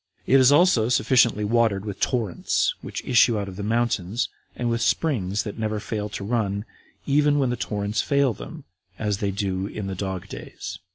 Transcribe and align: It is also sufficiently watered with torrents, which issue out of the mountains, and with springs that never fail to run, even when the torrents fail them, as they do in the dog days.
It 0.25 0.39
is 0.39 0.51
also 0.51 0.89
sufficiently 0.89 1.45
watered 1.45 1.85
with 1.85 1.99
torrents, 1.99 2.73
which 2.81 3.05
issue 3.05 3.37
out 3.37 3.47
of 3.47 3.55
the 3.55 3.61
mountains, 3.61 4.29
and 4.55 4.67
with 4.67 4.81
springs 4.81 5.43
that 5.43 5.59
never 5.59 5.79
fail 5.79 6.09
to 6.09 6.23
run, 6.23 6.65
even 7.05 7.37
when 7.37 7.51
the 7.51 7.55
torrents 7.55 8.01
fail 8.01 8.33
them, 8.33 8.63
as 8.97 9.19
they 9.19 9.29
do 9.29 9.67
in 9.67 9.85
the 9.85 9.93
dog 9.93 10.27
days. 10.27 10.79